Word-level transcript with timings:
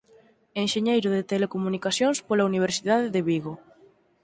Enxeñeiro 0.63 1.09
de 1.15 1.27
telecomunicacións 1.31 2.17
pola 2.27 2.47
Universidade 2.51 3.07
de 3.15 3.21
Vigo. 3.29 3.53